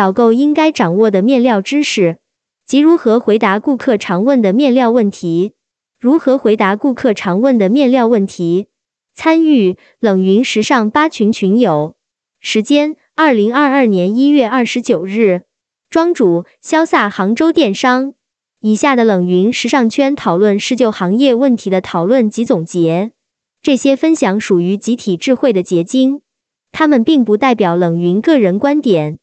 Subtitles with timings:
[0.00, 2.20] 导购应该掌握的面料知识，
[2.64, 5.52] 及如何回答顾客常问的面料问题。
[5.98, 8.68] 如何回答顾客常问的面料问题？
[9.14, 11.96] 参与冷云时尚八群群友。
[12.38, 15.42] 时间：二零二二年一月二十九日。
[15.90, 18.14] 庄主：潇洒杭州电商。
[18.60, 23.12] 以下的冷云时尚圈讨论是就行业问题的讨论及总结，
[23.60, 26.22] 这些分享属于集体智慧的结晶，
[26.72, 29.18] 他们并不代表冷云个人观点。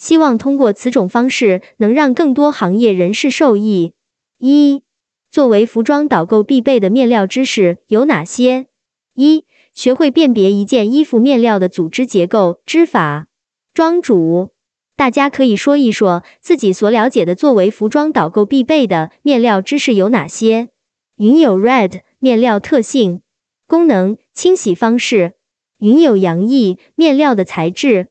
[0.00, 3.92] 希望通过此种方式，能让更多行业人士受益。
[4.38, 4.82] 一
[5.30, 8.68] 作为服装导购必备的面料知识有哪些？
[9.14, 13.26] 一、学会辨别一件衣服面料的组织结构、织法。
[13.74, 14.52] 庄主，
[14.96, 20.70] 大家可以说一说自己所了解的作为服装导购必备的面料知识有哪些？
[21.16, 23.20] 云有 Red 面料特性、
[23.66, 25.34] 功能、清洗方式。
[25.76, 28.08] 云有洋溢面料的材质、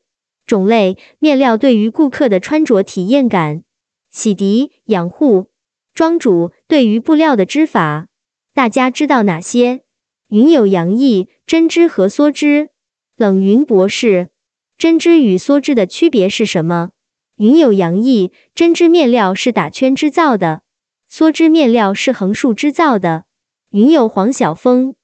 [0.50, 3.62] 种类、面料对于顾客的穿着体验感、
[4.10, 5.48] 洗涤、养护。
[5.94, 8.08] 庄主对于布料的织法，
[8.52, 9.82] 大家知道哪些？
[10.26, 12.70] 云有洋溢针织和梭织。
[13.16, 14.30] 冷云博士，
[14.76, 16.90] 针织与梭织的区别是什么？
[17.36, 20.62] 云有洋溢针织面料是打圈织造的，
[21.08, 23.26] 梭织面料是横竖织造的。
[23.70, 24.96] 云有黄晓峰，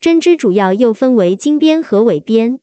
[0.00, 2.60] 针织主要又分为经边和纬边。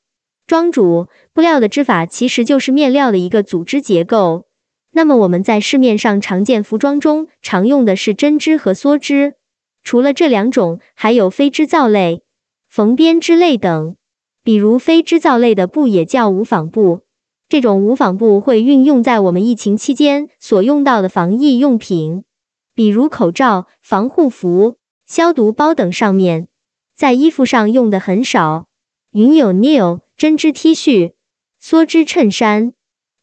[0.51, 4.47] 庄主，布料的织法其实就是面料的一个组织结构。
[4.91, 9.35] 那么我们在市面上常见服装中常用的是针织和梭织，
[9.81, 12.23] 除了这两种，还有非织造类、
[12.67, 13.95] 缝编织类等。
[14.43, 17.03] 比如非织造类的布也叫无纺布，
[17.47, 22.25] 这种无纺布会运用在我们疫情期间所用到的防疫用品，
[22.75, 26.49] 比如口罩、防护服、消毒包等上面，
[26.93, 28.65] 在衣服上用的很少。
[29.13, 31.13] 云有 Neil 针织 T 恤、
[31.59, 32.73] 梭织衬衫。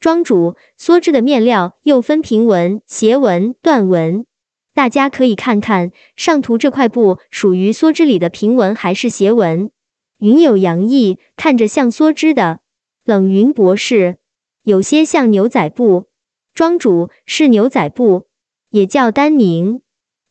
[0.00, 4.26] 庄主梭织的面料又分平纹、斜纹、缎纹，
[4.74, 9.70] 大家可以看看上图这块布属于梭织里的平纹还是斜纹？
[10.18, 12.62] 云有洋溢，看着像梭织的。
[13.04, 14.16] 冷云博士，
[14.64, 16.08] 有些像牛仔布。
[16.52, 18.26] 庄主是牛仔布，
[18.70, 19.82] 也叫丹宁。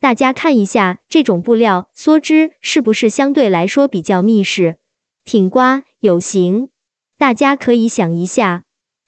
[0.02, 4.80] 大家看一下这种布料梭织是不是相对来说比较密实、
[5.24, 6.69] 挺刮有型？
[7.18, 8.62] 大家可以想一下。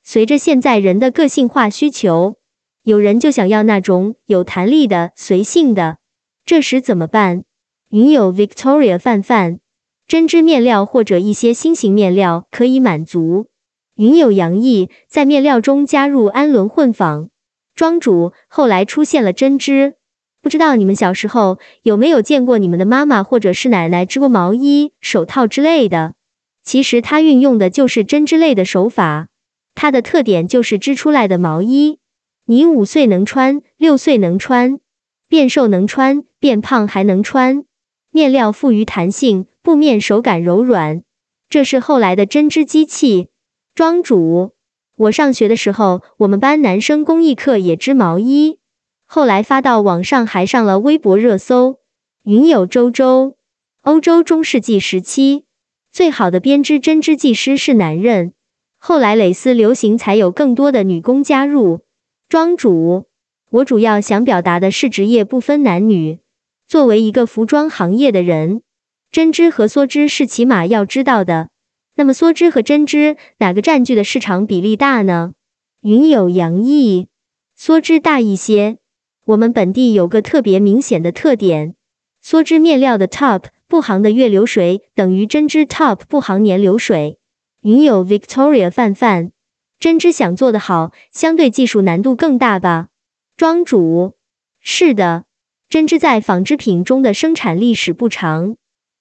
[0.04, 2.38] 随着现在人的个性化需求，
[2.82, 6.00] 有人就想要那种有弹力的、随性的，
[6.46, 7.44] 这时怎么办？
[7.92, 9.60] 云有 Victoria 范范，
[10.08, 13.50] 针织面料或者一些新型面料可以满足。
[13.96, 17.30] 云有洋溢，在面料中加入氨纶混纺。
[17.76, 19.94] 庄主后来出现了针织，
[20.42, 26.16] 不知道你们小时候有没有见过你们的妈妈或者是奶奶织过毛衣、手套之类的？
[26.70, 29.30] 其实它运用的就是针织类的手法。
[29.74, 31.98] 它的特点就是织出来的毛衣，
[32.46, 34.80] 你五岁能穿，六岁能穿，
[35.28, 37.66] 变瘦能穿，变胖还能穿。
[38.12, 41.02] 面料富于弹性，布面手感柔软，
[41.50, 43.30] 这是后来的针织机器。
[43.74, 44.54] 庄主，
[44.96, 48.60] 我上学的时候，我们班男生工艺课也织毛衣，
[49.08, 51.80] 后来发到网上还上了微博热搜。
[52.26, 53.38] 云有周周，
[53.82, 55.46] 欧洲中世纪时期
[55.92, 58.34] 最好的编织针织技师是男人。
[58.78, 61.82] 后来蕾丝流行，才有更多的女工加入。
[62.30, 63.08] 庄主，
[63.50, 66.20] 我主要想表达的是职业不分男女。
[66.68, 68.62] 作为一个服装行业的人，
[69.12, 71.50] 针织和梭织是起码要知道的。
[71.96, 75.34] 那么梭织和针织哪个占据的市场比例大呢？
[75.82, 77.08] 云有洋溢，
[77.60, 78.78] 梭织大一些。
[79.26, 81.76] 我们本地有个特别明显的特点，
[82.24, 87.20] 梭织面料的 top 布行的月流水等于针织 top 布行年流水。
[87.62, 89.30] 云有 Victoria 范范，
[89.78, 92.88] 针织想做得好，相对技术难度更大吧？
[93.38, 94.16] 庄主，
[94.60, 95.26] 是的，
[95.70, 98.56] 针织在纺织品中的生产历史不长，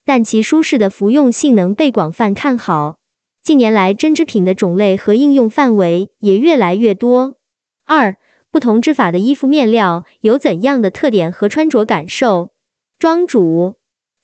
[0.05, 2.99] 但其舒适的服用性能被广泛看好。
[3.41, 7.37] 近年来，针织品的种类和应用范围也越来越多。
[7.85, 8.17] 二，
[8.51, 12.51] 不同织法的衣服面料有怎样的特点和穿着感受？
[12.99, 13.78] 庄主，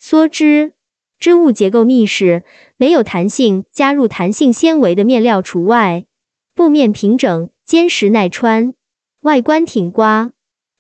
[0.08, 0.74] 梭织。
[1.18, 2.44] 织物结构密实，
[2.78, 6.06] 没有弹性，加入弹性纤维的面料除外。
[6.54, 8.76] 布面平整、坚实耐穿，
[9.24, 10.32] 外观挺刮，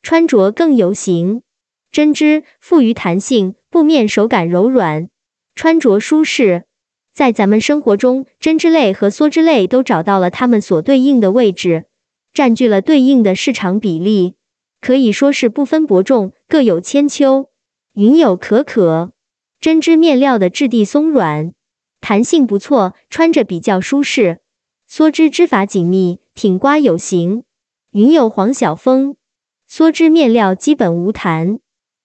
[0.03, 1.41] 穿着更有型。
[1.89, 5.09] 针织富于弹性，布面手感柔软，
[5.55, 6.65] 穿着舒适。
[7.11, 11.85] 在咱们生活中，针织类和梭织类都找到了它们所对应的位置，
[12.31, 14.35] 占据了对应的市场比例，
[14.79, 17.49] 可以说是不分伯仲，各有千秋。
[17.95, 19.14] 云有可可。
[19.65, 21.55] 针织面料的质地松软，
[21.99, 24.41] 弹性不错，穿着比较舒适。
[24.87, 27.45] 梭织织法紧密，挺刮有型。
[27.91, 29.15] 云有黄小峰，
[29.67, 31.57] 梭织面料基本无弹。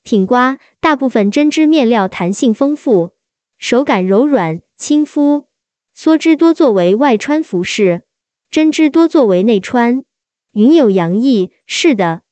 [0.02, 3.10] 挺刮大部分针织面料弹性丰富，
[3.58, 5.48] 手感柔软亲肤。
[5.94, 8.04] 梭织多作为外穿服饰，
[8.48, 10.04] 针织多作为内穿。
[10.52, 12.22] 云有洋溢，是的，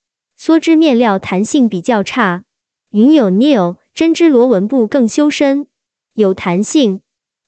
[0.40, 2.44] 梭织面料弹性比较差。
[2.88, 5.66] 云有 Neil，针织螺纹布更修身，
[6.14, 7.00] 有弹性。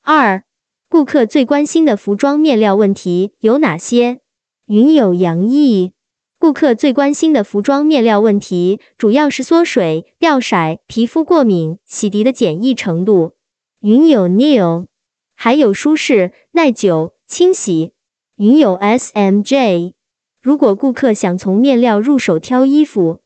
[0.02, 0.42] 二，
[0.88, 4.18] 顾客最关心的服装面料问题有哪些？
[4.66, 5.92] 云有洋溢。
[6.40, 10.56] 顾客最关心的服装面料问题，主要是缩水、掉色、
[10.88, 13.34] 皮肤过敏、洗涤的简易程度。
[13.78, 14.88] 云有 Neil，
[15.36, 17.92] 还有舒适、耐久、清洗。
[18.34, 19.92] 云有 SMJ。
[20.42, 23.20] 如果顾客想从面料入手挑衣服，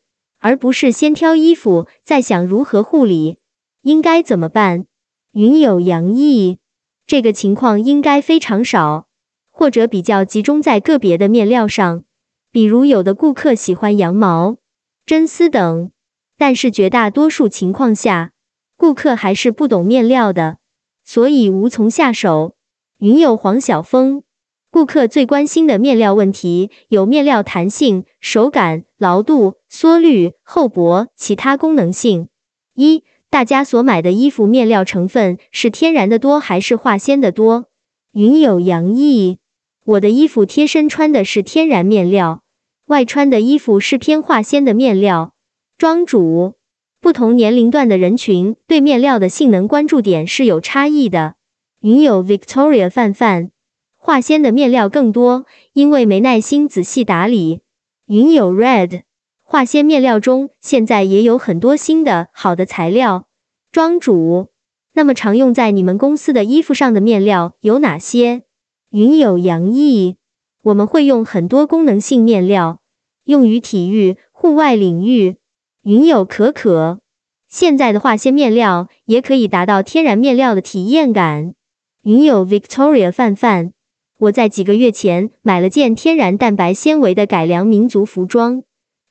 [0.45, 3.39] 而不是先挑衣服再想如何护理，
[3.81, 4.85] 应该怎么办？
[5.33, 6.59] 云有洋溢。
[7.07, 9.07] 这个情况应该非常少，
[9.51, 12.05] 或者比较集中在个别的面料上。
[12.53, 14.59] 比如，有的顾客喜欢羊毛、
[15.07, 15.91] 真丝等，
[16.37, 18.33] 但是绝大多数情况下，
[18.77, 20.59] 顾客还是不懂面料的，
[21.07, 22.55] 所以无从下手。
[22.99, 24.25] 云有黄小峰，
[24.71, 32.29] 顾客最关心的面料问题有面料弹性、手感、牢度、缩率、厚薄、其他功能性。
[32.77, 37.67] 一，大家所买的衣服面料成分是天然的多还是化纤的多？
[38.13, 39.39] 云有洋溢，
[39.85, 42.45] 我的衣服贴身穿的是天然面料。
[42.87, 45.35] 外穿的衣服是偏化纤的面料。
[45.77, 46.55] 庄主，
[47.01, 51.35] 不同年龄段的人群对面料的性能关注点是有差异的。
[51.81, 53.51] 云有 Victoria 范范，
[53.99, 57.63] 化纤的面料更多，因为没耐心仔细打理。
[58.07, 59.03] 云有 Red，
[59.47, 63.29] 化纤面料中现在也有很多新的好的材料。
[63.71, 64.49] 庄主，
[64.95, 68.43] 那么常用在你们公司的衣服上的面料有哪些？
[68.91, 70.17] 云有洋溢。
[70.63, 72.81] 我们会用很多功能性面料，
[73.25, 75.37] 用于体育、户外领域。
[75.83, 77.01] 云有可可，
[77.47, 81.55] 现在的化纤面料也可以达到天然面料的体验感。
[82.03, 83.73] 云有 Victoria 范范，
[84.19, 88.63] 我在几个月前买了件天然蛋白纤维的改良民族服装，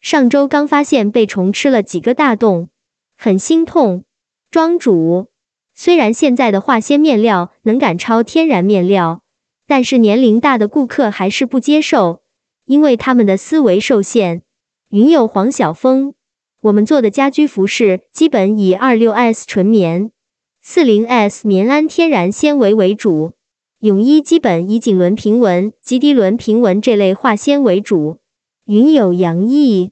[0.04, 2.68] 上周刚发现被虫吃了几个大洞，
[3.16, 4.04] 很心痛。
[4.52, 5.30] 庄主，
[5.74, 9.24] 虽然现在的化纤面料能赶超天然面料。
[9.66, 12.22] 但是年龄大的顾客还是不接受，
[12.66, 14.42] 因为他们的思维受限。
[14.90, 16.16] 云有黄晓峰，
[16.60, 20.12] 我们做的家居服饰基本以二六 S 纯棉、
[20.62, 23.36] 四零 S 棉氨天然纤维为主，
[23.80, 28.20] 泳衣基本以锦纶平纹、及涤纶平纹这类化纤为主。
[28.66, 29.92] 云有洋溢，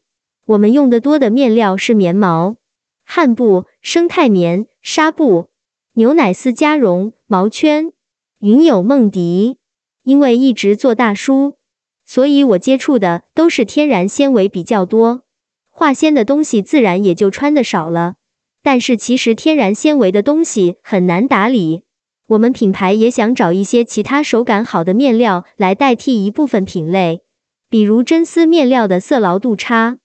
[0.52, 2.58] 我们用的多的面料是棉毛、
[3.06, 5.48] 汗布、生态棉、纱布、
[5.94, 7.94] 牛奶丝加绒、毛圈。
[8.40, 9.60] 云有梦迪。
[10.04, 11.58] 因为一直做大叔，
[12.06, 15.22] 所以我接触的都是天然纤维比较多，
[15.70, 18.16] 化纤的东西自然也就穿的少了。
[18.62, 21.84] 但是其实天然纤维的东西很难打理，
[22.28, 27.22] 我们品牌也想找一些其他手感好的面料来代替一部分品类，
[27.70, 30.00] 比如真丝面料的色牢度差，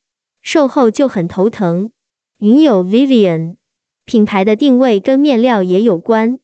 [0.46, 1.90] 售后就很头疼。
[2.38, 3.56] 云有 Vivian，
[4.04, 6.38] 品牌的定位跟面料也有关。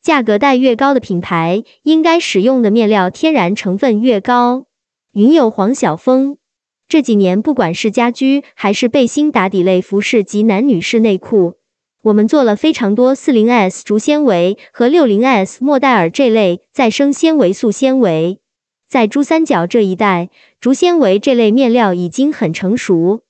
[0.00, 4.66] 价格带越高的品牌，应该使用的面料天然成分越高。
[5.12, 6.36] 云有黄晓峰，
[6.86, 11.56] 这几年不管是家居还是背心打底类服饰及男女士内裤，
[12.04, 18.38] 我们做了非常多四零 S 竹纤维和六零 S 莫代尔这类再生纤维素纤维。
[18.88, 20.30] 在珠三角这一带，
[20.60, 23.22] 竹纤维这类面料已经很成熟，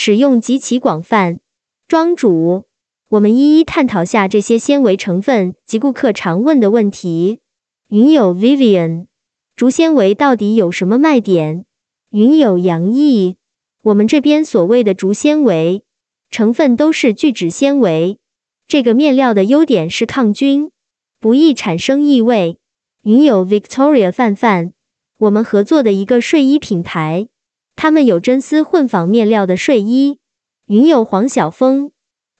[0.00, 1.40] 使用极其广泛。
[1.88, 2.66] 庄主。
[3.08, 7.40] 我们一一探讨下这些纤维成分及顾客常问的问题。
[7.88, 9.06] 云有 Vivian，
[9.56, 11.64] 竹纤维到底有什么卖点？
[12.10, 13.38] 云有洋溢，
[13.82, 15.82] 我们这边所谓的竹纤维
[16.30, 18.20] 成分都是聚酯纤维。
[18.68, 20.70] 这个面料的优点是抗菌，
[21.18, 22.60] 不易产生异味。
[23.02, 24.74] 云有 Victoria 范范，
[25.18, 27.26] 我们合作的一个睡衣品牌，
[27.80, 30.18] 他们有真丝混纺面料的睡衣。
[30.66, 31.92] 云有黄小峰。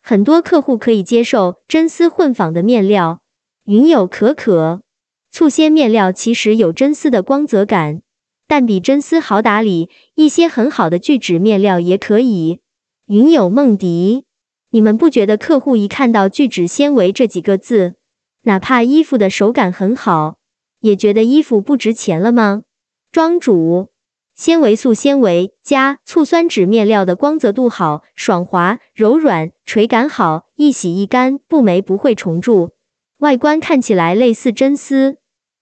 [0.02, 3.22] 很多客户可以接受真丝混纺的面料，
[3.64, 4.82] 云有可可
[5.30, 8.02] 醋纤面料其实有真丝的光泽感，
[8.48, 9.88] 但比真丝好打理。
[10.16, 12.58] 一些很好的聚酯面料也可以。
[13.06, 14.24] 云有梦迪，
[14.70, 17.94] 你们不觉得客户一看到聚酯纤维这几个字，
[18.42, 20.38] 哪怕衣服的手感很好，
[20.80, 22.64] 也觉得衣服不值钱了吗？
[23.12, 23.90] 庄主。
[24.38, 32.70] 纤维素纤维加醋酸酯面料的光泽度好、爽滑、柔软、垂感好，一洗一干不霉不会虫蛀，
[33.18, 35.16] 外观看起来类似真丝，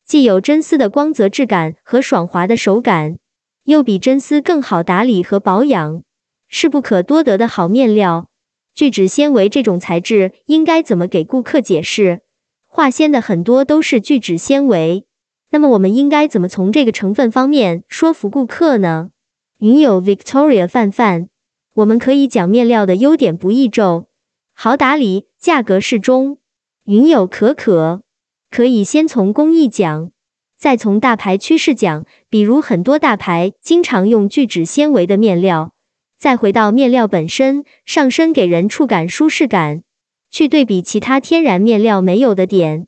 [0.04, 3.16] 既有真丝的光泽质感和爽滑的手感，
[3.64, 6.02] 又比真丝更好打理和保养，
[6.46, 8.28] 是不可多得的好面料。
[8.74, 12.20] 聚酯纤维这种材质应该怎么给顾客解释？
[12.68, 15.06] 化纤的很多都是聚酯纤维，
[15.50, 19.10] 那么我们应该怎么从这个成分方面说服顾客呢？
[19.58, 21.28] 云友 Victoria 范范，
[21.74, 24.08] 我们可以讲面料的优点不易皱，
[24.52, 26.38] 好打理，价格适中。
[26.84, 28.02] 云友可可，
[28.50, 30.10] 可以先从工艺讲，
[30.58, 35.72] 再从大牌趋势讲，比如很多大牌经常用聚酯纤维的面料。
[36.18, 39.82] 再回到面料本身，上身给人触感舒适感，
[40.30, 42.86] 去对比其他天然面料没有的点，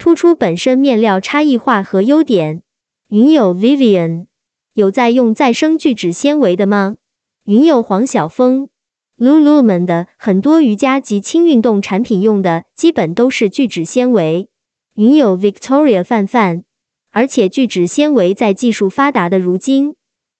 [0.00, 2.62] 突出本身面料差异化和优点。
[3.10, 4.28] 云友 Vivian
[4.72, 6.96] 有在用再生聚酯纤维的吗？
[7.44, 8.70] 云友黄晓峰
[9.18, 14.48] Lululemon 的很多瑜伽及轻运动产品用的基本都是聚酯纤维。
[14.94, 16.62] 云友 Victoria 范范，
[17.10, 19.96] 而且聚酯纤维在技术发达的如今。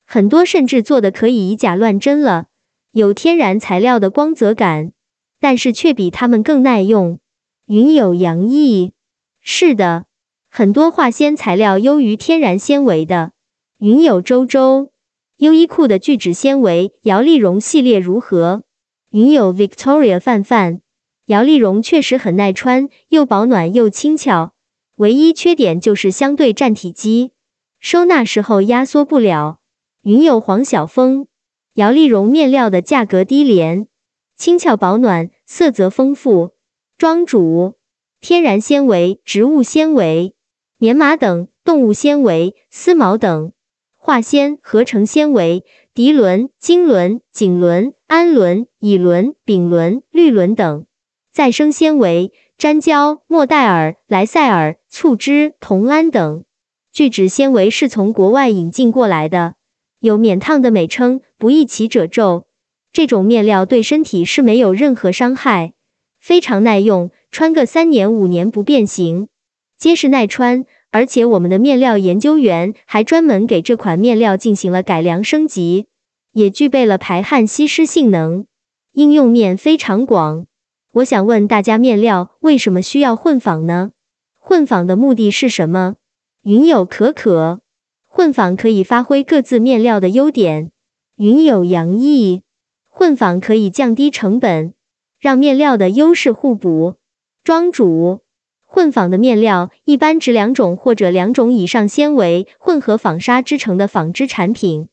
[0.06, 2.46] 很多甚至做的可以以假乱真了，
[2.92, 4.92] 有天然材料的光泽感，
[5.38, 7.18] 但是却比它们更耐用。
[7.66, 8.94] 云有杨毅，
[9.42, 10.04] 是的，
[10.50, 13.32] 很多化纤材料优于天然纤维的。
[13.78, 14.92] 云有周周，
[15.38, 18.64] 优衣库的聚酯纤维摇粒绒系列如何？
[19.10, 20.82] 云有 Victoria 范范，
[21.24, 24.52] 摇粒绒确实很耐穿，又保暖又轻巧，
[24.96, 27.32] 唯一缺点就是相对占体积，
[27.78, 29.60] 收纳时候压缩不了。
[30.02, 31.26] 云友黄晓峰，
[31.74, 33.88] 摇粒绒面料的价格低廉，
[34.36, 36.52] 轻巧保暖，色泽丰富。
[36.98, 37.76] 庄主，
[38.20, 40.34] 天然纤维、植物纤维、
[40.76, 43.52] 棉麻等动物纤维、丝毛等
[43.96, 50.84] 化纤合成纤维，涤纶、腈纶、锦纶、氨纶、乙纶、丙纶、氯纶等
[51.32, 56.44] 再生纤维，粘胶、莫代尔、莱赛尔、醋脂、铜胺等
[56.92, 59.54] 聚酯纤维是从国外引进过来的。
[59.98, 62.46] 有免烫的美称，不易起褶皱。
[62.92, 65.72] 这种面料对身体是没有任何伤害，
[66.20, 69.28] 非常耐用，穿个三年五年不变形，
[69.76, 70.64] 结实耐穿。
[70.92, 75.86] 而且我们的面料研究员还专门给这款面料进行了改良升级，
[76.32, 78.46] 也具备了排汗吸湿性能，
[78.92, 80.46] 应用面非常广。
[80.94, 83.92] 我想问大家，面料为什么需要混纺呢？
[84.40, 85.94] 混纺的目的是什么？
[86.42, 87.60] 云有可可。
[88.08, 90.72] 混纺可以发挥各自面料的优点，
[91.16, 92.42] 云有洋溢。
[92.88, 94.74] 混纺可以降低成本，
[95.20, 96.96] 让面料的优势互补。
[97.44, 98.22] 庄主，
[98.66, 104.88] 混纺的面料一般指两种或者两种以上纤维混合纺纱织成的纺织产品。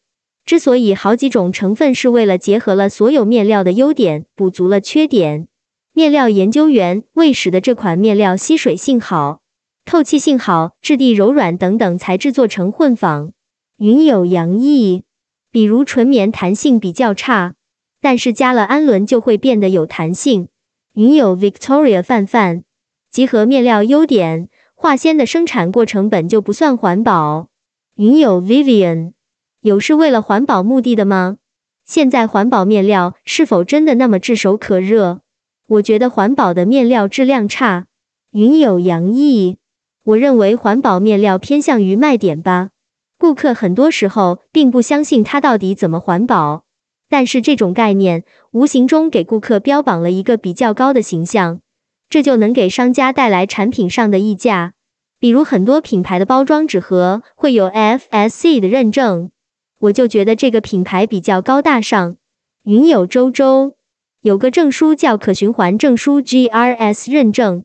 [0.46, 5.48] 之所以好几种成分，是为了结合了所有面料的优点，补足了缺点。
[5.94, 9.42] 面料研究员为使得这款面料吸水性好。
[9.86, 13.32] 透气性好、质地柔软等等才制作成混纺。
[13.78, 15.04] 云有洋溢，
[15.52, 17.56] 比如纯棉弹性比较差，
[18.02, 20.48] 但是加了氨纶就会变得有弹性。
[20.94, 22.64] 云有 Victoria 范范，
[23.12, 27.50] 集合面料优点，化纤的生产过程本就不算环保。
[27.96, 29.14] 云有 Vivian，
[29.62, 31.38] 有是为了环保目的的吗？
[31.86, 35.22] 现在环保面料是否真的那么炙手可热？
[35.68, 37.88] 我觉得环保的面料质量差。
[38.32, 39.58] 云有洋溢。
[40.04, 42.70] 我认为环保面料偏向于卖点吧，
[43.18, 46.64] 顾客很多时候并不相信它到底怎么环保，
[47.10, 51.62] 但是这种概念无形中给顾客标榜了一个比较高的形象，
[52.10, 54.74] 这就能给商家带来产品上的溢价。
[55.20, 59.32] 比如很多品牌的包装纸盒会有 FSC 的认证，
[59.80, 62.18] 我就觉得这个品牌比较高大上。
[62.64, 63.76] 云有周周
[64.22, 67.64] 有个证书叫可循环证书 GRS 认证。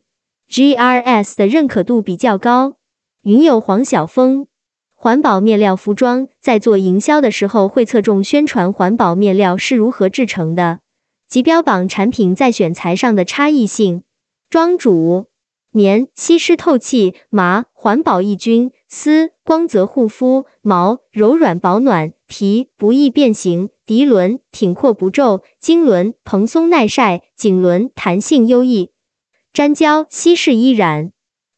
[0.48, 2.76] GRS 的认可度比较高。
[3.22, 4.46] 云友黄晓峰，
[5.02, 10.78] 环保面料服装在做营销的时候会侧重宣传环保面料是如何制成的，
[11.28, 14.04] 及标榜产品在选材上的差异性。
[14.48, 15.26] 庄主，
[15.72, 28.92] 棉吸湿透气，麻环保抑菌，丝光泽护肤，毛柔软保暖，皮不易变形，涤纶挺阔不皱，腈纶蓬松耐晒，锦纶弹性优异。
[29.52, 31.10] 粘胶稀释易染，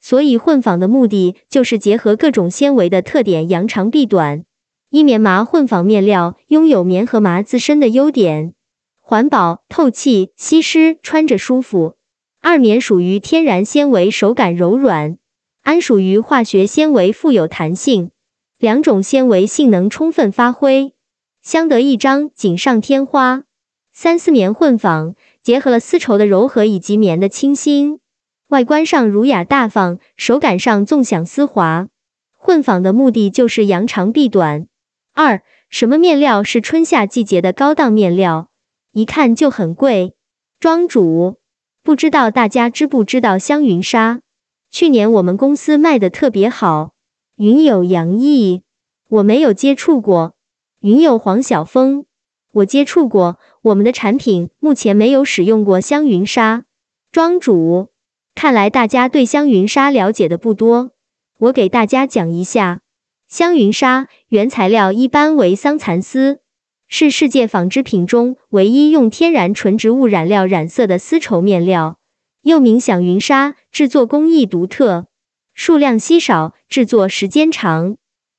[0.05, 4.45] 所以混纺的目的就是结合各种纤维的特点，扬长避短。
[4.91, 8.53] 一棉麻混纺面料拥有棉和麻自身的优点，
[9.01, 11.97] 环保、透气、吸湿，穿着舒服。
[12.43, 15.17] 二棉属于天然纤维，手感柔软；
[15.63, 18.11] 氨属于化学纤维，富有弹性。
[18.59, 20.93] 两种纤维性能充分发挥，
[21.41, 23.45] 相得益彰，锦上添花。
[23.91, 25.15] 三丝棉混纺。
[25.43, 28.01] 结合了丝绸的柔和以及棉的清新，
[28.49, 31.89] 外观上儒雅大方，手感上纵享丝滑。
[32.37, 34.67] 混纺的目的就是扬长避短。
[35.15, 38.51] 二什么面料是春夏季节的高档面料？
[38.93, 40.15] 一看就很贵。
[40.61, 41.39] 庄主，
[41.83, 44.21] 不知道大家知不知道香云纱？
[44.71, 46.93] 去年我们公司卖的特别好。
[47.37, 48.63] 云友杨毅，
[49.09, 50.37] 我没有接触过。
[50.81, 52.07] 云友黄晓峰，
[52.53, 53.39] 我接触过。
[53.63, 56.65] 我们的产品目前没有使用过香云纱。
[57.11, 57.89] 庄主，
[58.35, 60.91] 看来大家对香云纱了解的不多，
[61.39, 62.81] 我给大家讲一下。
[63.29, 66.41] 香云纱原材料一般为桑蚕丝，
[66.89, 71.99] 是世界纺织品中唯一用天然纯植物染料染色的丝绸面料，
[72.43, 73.55] 又名响云纱。
[73.71, 75.07] 制作工艺独特，
[75.53, 77.97] 数量稀少，制作时间长，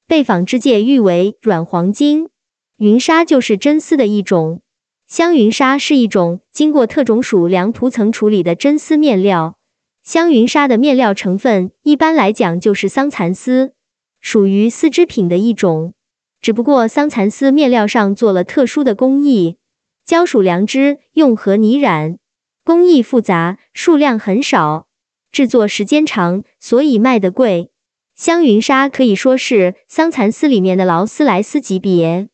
[0.07, 2.29] 被纺织界誉为软黄金。
[2.77, 4.61] 云纱就是真丝的一种，
[5.07, 9.57] 香云纱是一种经过特种属良涂层处理的真丝面料。
[10.05, 13.73] 香云纱的面料成分一般来讲就是桑蚕丝。
[14.21, 15.95] 属于丝织品的一种，
[16.39, 19.57] 只不过桑蚕丝面料上做了特殊的工艺，
[20.05, 22.19] 交属良织用和泥染，
[22.63, 24.87] 工艺复杂，数量很少，
[25.31, 27.71] 制作时间长，所以卖的贵。
[28.15, 32.29] 香云纱可以说是桑蚕丝里面的劳斯莱斯级别，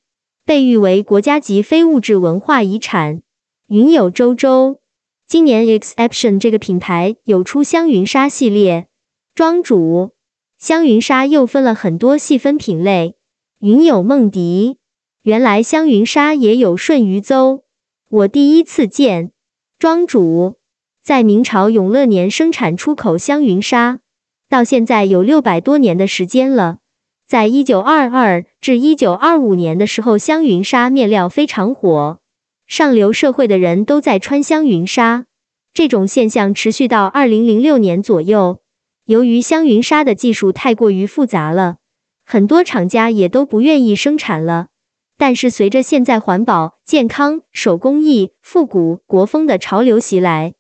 [0.46, 3.22] 被誉为国家级非物质文化遗产。
[3.70, 4.81] 云友周周，
[5.32, 8.90] 今年 Exception 这个品牌有出香云纱系列，
[9.34, 10.12] 庄主。
[10.60, 13.16] 香云纱又分了很多细分品类。
[13.62, 14.80] 云有梦迪，
[15.22, 17.64] 原来香云纱也有顺鱼邹，
[18.10, 19.32] 我第一次见。
[19.80, 20.58] 庄主，
[21.02, 24.02] 在明朝永乐年生产出口香云纱，
[24.50, 26.80] 到现在有六百多年的时间了。
[27.26, 32.20] 在一九二二至一九二五年的时候，香云纱面料非常火，
[32.72, 35.26] 上流社会的人都在穿香云纱。
[35.74, 38.62] 这种现象持续到二零零六年左右。
[39.04, 41.80] 由于香云纱的技术太过于复杂了，
[42.24, 44.70] 很多厂家也都不愿意生产了。
[45.18, 50.54] 但是随着现在环保、健康、手工艺、复古、国风的潮流袭来，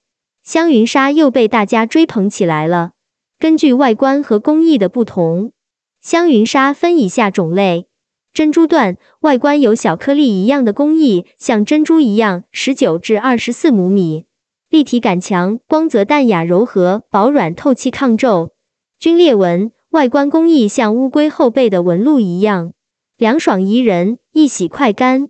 [0.44, 2.92] 香云纱又被大家追捧起来了。
[3.40, 5.54] 根据外观和工艺的不同，
[6.02, 7.88] 香云纱分以下种类：
[8.34, 14.26] 珍珠缎，外观有小颗粒一样的工艺，像珍珠一样，十九至二十四厘米。
[14.70, 18.54] 立体感强，光泽淡雅柔和，薄软透气抗皱。
[18.98, 22.72] 皲裂纹外观工艺像乌龟后背的纹路一样，
[23.18, 25.28] 凉爽宜人，易洗快干，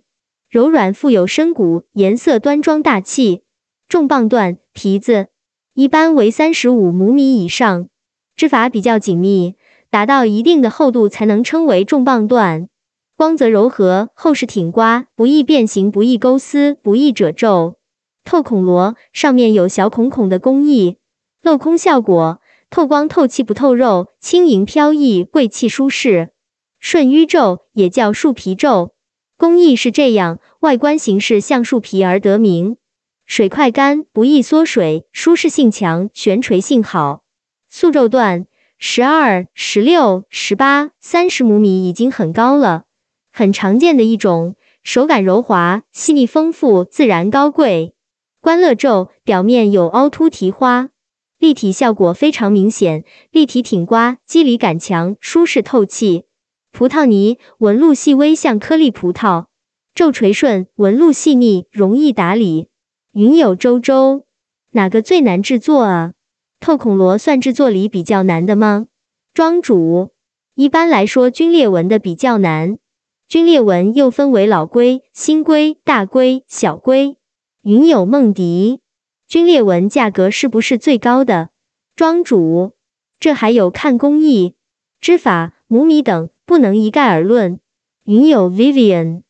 [0.48, 3.42] 柔软富有深骨，颜色端庄大气。
[3.88, 5.26] 重磅缎皮子
[5.74, 7.88] 一般为三十五厘米以上，
[8.36, 9.56] 织法比较紧密，
[9.90, 12.68] 达到一定的厚度才能称为重磅缎。
[13.22, 17.76] 光泽柔和，厚实挺刮，不易变形，不易勾丝，不易褶皱。
[18.24, 20.98] 透孔螺上面有小孔孔的工艺，
[21.40, 26.30] 镂空效果，透光透气不透肉，轻盈飘逸，贵气舒适。
[26.80, 28.94] 顺淤皱也叫树皮皱，
[29.38, 32.76] 工艺是这样，外观形式像树皮而得名。
[33.24, 37.22] 水快干，不易缩水，舒适性强，悬垂性好。
[37.68, 38.46] 素皱段
[38.78, 42.86] 十二、十六、十八、三十厘米已经很高了，
[43.32, 47.94] 很常见的一种，手感柔滑，细腻丰富，自然高贵。
[48.42, 50.90] 观乐皱表面有凹凸提花，
[51.38, 56.24] 立体效果非常明显，立体挺刮，肌理感强，舒适透气。
[56.72, 59.46] 葡萄泥纹路细微，像颗粒葡萄，
[59.94, 62.68] 皱垂顺，纹路细腻，容易打理。
[63.12, 64.26] 云有周周，
[64.72, 66.12] 哪个最难制作啊？
[66.60, 68.88] 透孔螺算制作里比较难的吗？
[69.32, 70.12] 庄主，
[70.54, 72.76] 一般来说，皲裂纹的比较难。
[73.32, 77.16] 皲裂纹又分为老龟、新龟、大龟、小龟。
[77.62, 78.82] 云友梦迪，
[79.26, 81.48] 皲裂纹价格是不是最高的？
[81.96, 82.74] 庄主，
[83.18, 84.56] 这还有看工艺、
[85.00, 87.58] 织法、母米等，不能一概而论。
[88.04, 89.22] 云友 Vivian，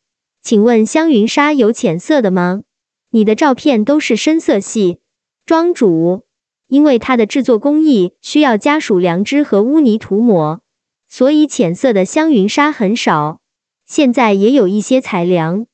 [0.43, 2.63] 请问香云纱有浅色的吗？
[3.11, 4.99] 你的照片都是深色系。
[5.47, 6.25] 庄主，
[6.67, 10.61] 因为它的制作工艺需要家属良知和污泥涂抹，
[11.09, 13.42] 所以浅色的香云纱很少。
[13.87, 15.67] 现在也有一些采良。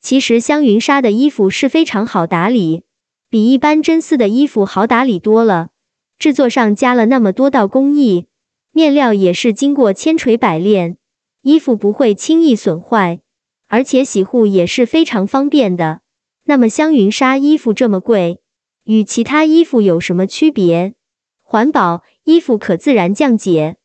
[0.00, 2.84] 其实香云纱的衣服是非常好打理，
[3.28, 5.70] 比一般真丝的衣服好打理多了。
[6.18, 8.26] 制作上加了那么多道工艺，
[8.72, 10.96] 面料也是经过千锤百炼，
[11.42, 13.20] 衣服不会轻易损坏，
[13.66, 16.00] 而且洗护也是非常方便的。
[16.44, 18.40] 那么香云纱衣服这么贵，
[18.84, 20.94] 与其他衣服有什么区别？
[21.42, 23.76] 环保衣服可自然降解，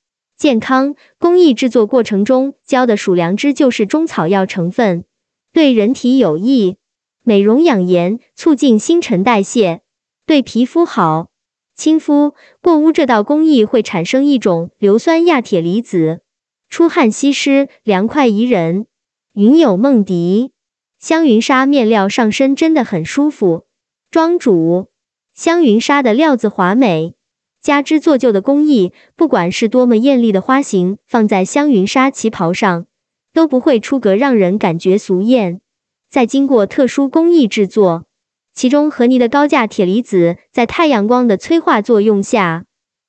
[0.41, 5.06] 健康工艺制作过程中浇的鼠粮汁就是中草药成分。
[5.54, 6.77] 对人体有益，
[7.23, 9.82] 美容养颜，促进新陈代谢，
[10.25, 11.30] 对皮肤好。
[11.75, 16.21] 亲肤过污这道工艺会产生一种硫酸亚铁离子，
[16.69, 18.88] 出汗吸湿，凉快宜人。
[19.34, 20.54] 云有梦迪，
[20.97, 23.67] 香云纱面料上身真的很舒服。
[24.10, 24.89] 庄主，
[25.36, 27.13] 香云纱的料子华美，
[27.62, 32.88] 加之做旧的工艺，不管是多么艳丽的花型，放在香云纱旗袍上
[33.34, 35.62] 都不会出格，让人感觉俗艳。
[36.10, 38.06] 再经过特殊工艺制作，
[38.54, 42.65] 其中和泥的高价铁离子在太阳光的催化作用下，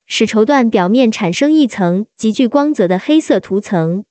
[0.07, 4.05] 使绸缎表面产生一层极具光泽的黑色涂层，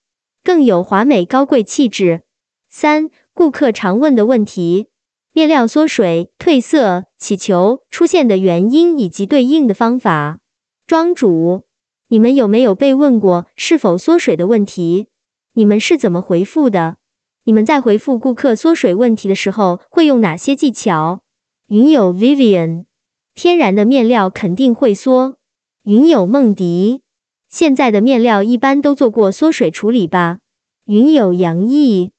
[0.44, 2.24] 更有华美高贵气质。
[2.70, 4.91] 三、顾客常问的问题。
[5.34, 10.42] 面料缩水、褪色、起球出现的原因以及对应的方法。
[10.86, 11.64] 庄主，
[12.10, 15.08] 你们有没有被问过是否缩水的问题？
[15.54, 16.98] 你们是怎么回复的？
[17.46, 21.22] 你们在回复顾客缩水问题的时候会用哪些技巧？
[21.68, 22.86] 云友 Vivian，
[23.34, 25.38] 天然的面料肯定会缩。
[25.84, 27.04] 云友梦迪，
[27.48, 30.40] 现在的面料一般都做过缩水处理吧？
[30.86, 32.12] 云友杨毅。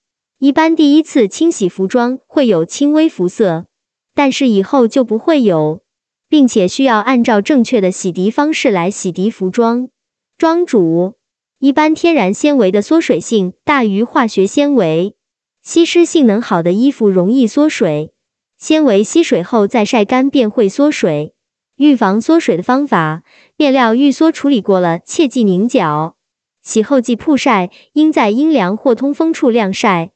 [0.43, 3.67] 一般第一次清洗服装会有轻微浮色，
[4.13, 5.83] 但是以后就不会有，
[6.29, 9.89] 并且需要按照正确的洗涤方式来洗涤服装。
[10.37, 11.15] 庄主，
[11.61, 15.15] 一般天然纤维的缩水性大于化学纤维，
[15.63, 18.13] 吸湿性能好的衣服容易缩水，
[18.59, 21.37] 纤维吸水后再晒干便会缩水。
[21.77, 23.23] 预防缩水的方法：
[23.57, 26.17] 面料预缩处理过了，切忌拧角，
[26.65, 30.11] 洗后忌曝晒，应在阴凉或通风处晾晒。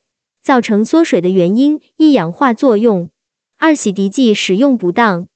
[0.46, 3.08] 造成缩水的原因：一、氧化作用；
[3.58, 5.26] 二、洗涤剂使用不当；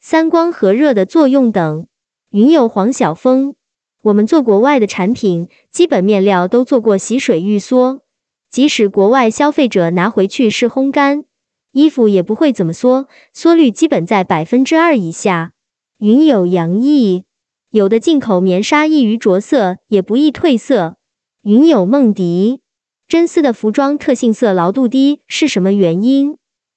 [0.00, 1.88] 三、光和热的作用等。
[2.30, 3.56] 云友黄晓峰，
[4.00, 8.02] 我们做国外的产品，基本面料都做过洗水预缩，
[8.48, 11.24] 即使国外消费者拿回去是烘干，
[11.72, 15.50] 衣服也不会怎么缩，缩率基本在百分之二以下。
[15.98, 17.24] 云友杨毅，
[17.70, 20.94] 有的进口棉纱易于着色，也不易褪色。
[21.42, 22.60] 云友梦迪。
[23.10, 26.36] 真丝的服装特性色牢度低是什么原因？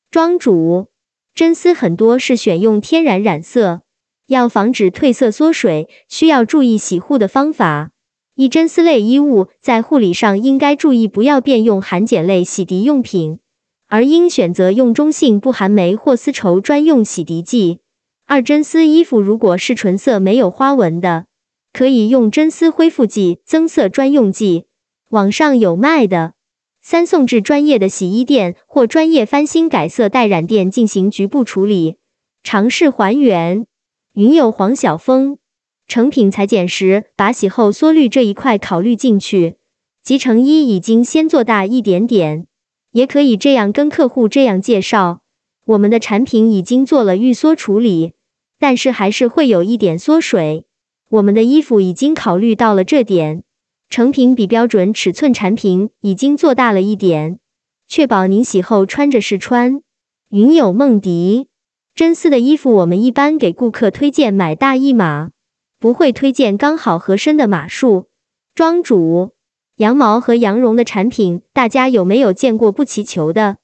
[0.10, 0.88] 庄主，
[1.36, 3.82] 真丝很多是选用天然染色，
[4.26, 7.92] 要防止褪色缩水，需要注意洗护的方法。
[8.34, 13.38] 一真丝类衣物在护理上应该注意，不要变用含碱类洗涤用品，
[13.88, 17.82] 而应选择用中性不含酶或丝绸专用洗涤剂。
[18.26, 21.28] 二真丝衣服如果是纯色没有花纹的，
[21.72, 24.66] 可以用真丝恢复剂、增色专用剂。
[25.14, 26.34] 网上有卖的，
[26.82, 31.98] 三送至专业的洗衣店或专业翻新改色代染店进行局部处理，
[32.42, 33.68] 尝试还原。
[34.16, 35.38] 云友黄晓峰，
[35.86, 39.58] 成品裁剪时把洗后缩率这一块考虑进去。
[40.02, 42.48] 集成衣已经先做大一点点，
[42.90, 45.22] 也可以这样跟客户这样介绍：
[45.66, 48.14] 我们的产品已经做了预缩处理，
[48.58, 50.66] 但是还是会有一点缩水。
[51.08, 53.44] 我们的衣服已经考虑到了这点。
[53.94, 57.38] 成品比标准尺寸产品已经做大了一点，
[57.88, 59.84] 确保您洗后穿着试穿。
[60.32, 61.50] 云友梦迪，
[61.94, 65.30] 真丝的衣服我们一般给顾客推荐买大一码，
[65.80, 68.08] 不会推荐刚好合身的码数。
[68.56, 69.34] 庄主，
[69.76, 73.58] 羊毛和羊绒的产品，大家有没有见过不起球的？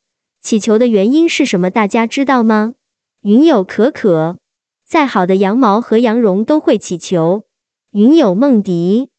[0.43, 1.71] 起球的原因是什么？
[1.71, 2.75] 大家知道吗？
[3.23, 4.37] 云友可可，
[4.87, 7.45] 再好的羊毛和羊绒都会起球。
[7.89, 9.09] 云友梦迪。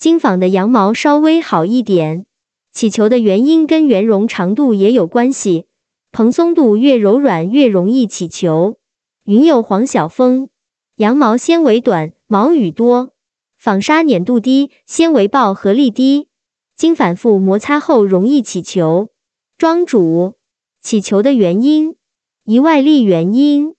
[0.00, 2.24] 精纺的羊毛稍微好一点，
[2.72, 5.66] 起球的原因跟圆绒长度也有关系，
[6.10, 8.78] 蓬松度越柔软越容易起球。
[9.26, 10.48] 云友黄晓峰，
[10.96, 13.10] 羊毛纤维短，毛羽多，
[13.58, 16.28] 纺纱粘度低，纤维抱合力低，
[16.74, 19.10] 经反复摩擦后容易起球。
[19.58, 20.36] 庄主，
[20.80, 21.96] 起球的原因。
[22.44, 23.74] 一外力原因，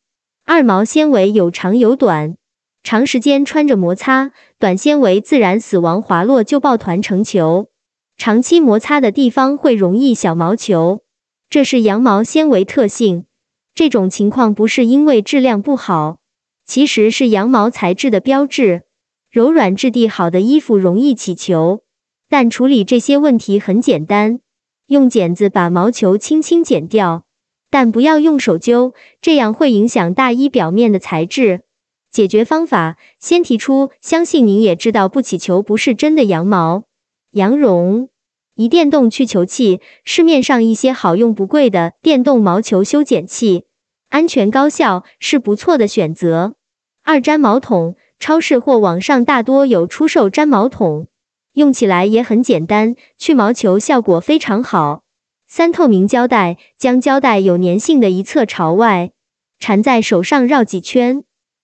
[0.46, 2.38] 二毛纤维有长有短。
[2.84, 7.70] 长时间穿着摩擦，短纤维自然死亡，滑落就抱团成球。
[8.18, 11.04] 长期摩擦的地方会容易小毛球，
[11.50, 13.26] 这是羊毛纤维特性。
[13.74, 16.20] 这种情况不是因为质量不好，
[16.66, 18.84] 其实是羊毛材质的标志。
[19.30, 21.84] 柔软质地好的衣服容易起球，
[22.30, 24.42] 但处理这些问题很简单，
[24.88, 27.24] 用剪子把毛球轻轻剪掉，
[27.70, 31.62] 但不要用手揪，这样会影响大衣表面的材质。
[32.12, 36.84] 解决方法，先提出，相信您也知道，不起球不是真的羊毛、
[37.32, 38.10] 羊绒。
[38.56, 43.64] 一电动去球器，市面上一些好用不贵的电动毛球修剪器，
[44.10, 46.56] 安全高效，是不错的选择。
[47.02, 51.08] 二粘毛桶，超市或网上大多有出售粘毛桶，
[51.54, 55.04] 用起来也很简单，去毛球效果非常好。
[55.48, 59.12] 三透明胶带，将胶带有粘性的一侧朝外
[59.60, 61.24] 缠在手上绕几圈。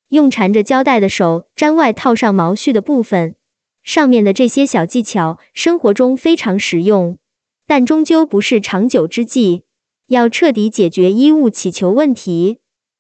[0.09, 3.35] 用缠着胶带的手粘外套上毛絮的部分，
[3.83, 7.17] 上面的这些小技巧，生活中非常实用。
[7.65, 9.63] 但终究不是长久之计。
[10.07, 12.59] 要彻底解决衣物起球问题，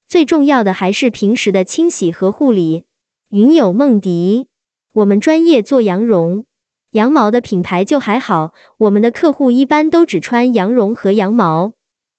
[0.09, 2.83] 最重要的还是平时的清洗和护理。
[3.29, 4.49] 云友梦迪，
[4.91, 6.45] 我们专业做羊绒、
[6.91, 11.71] 羊毛的品牌就还好，我们的客户一般都只穿羊绒和羊毛，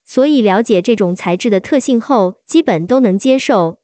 [0.05, 3.78] 所以了解这种材质的特性后，基本都能接受。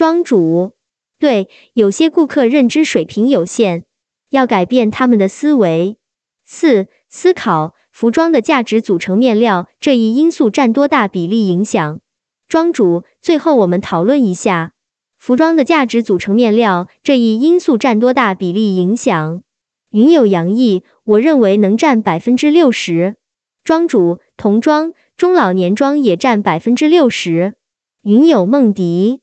[0.00, 0.72] 庄主，
[1.18, 3.84] 对，有些顾客认知水平有限，
[4.30, 5.98] 要改变他们的思维。
[6.42, 7.74] 四、思考。
[7.92, 12.00] 服装的价值组成面料这一因素占多大比例影响？
[12.48, 14.72] 庄主，最后我们讨论一下，
[15.18, 19.42] 服装的价值组成面料这一因素占多大比例影响？
[19.90, 23.16] 云有洋溢，我认为能占百分之六十。
[23.62, 27.56] 庄主，童装、中老年装也占百分之六十。
[28.00, 29.20] 云有梦迪，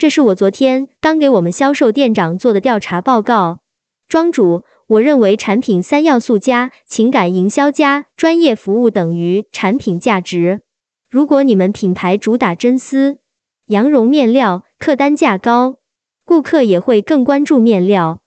[0.00, 3.60] 这是我昨天刚给我们销售店长做的调查报告。
[4.08, 4.64] 庄主。
[4.86, 10.62] 我认为产品三要素加情感营销加专业服务等于产品价值。
[11.08, 13.18] 如果你们品牌主打真丝、
[13.66, 15.76] 羊绒面料，客单价高，
[16.24, 18.19] 顾客也会更关注面料。